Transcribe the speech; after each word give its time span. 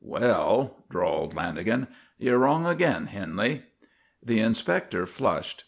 "Well," 0.03 0.77
drawled 0.89 1.35
Lanagan, 1.35 1.85
"you're 2.17 2.39
wrong 2.39 2.65
again, 2.65 3.05
Henley." 3.05 3.65
The 4.25 4.39
inspector 4.39 5.05
flushed. 5.05 5.59